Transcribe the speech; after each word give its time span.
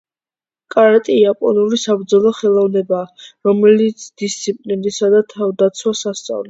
კარატე 0.75 1.17
იაპონური 1.17 1.79
საბრძოლო 1.83 2.33
ხელოვნებაა, 2.39 3.29
რომელიც 3.51 4.11
დისციპლინასა 4.25 5.15
და 5.19 5.27
თავდაცვას 5.41 6.07
ასწავლის. 6.15 6.39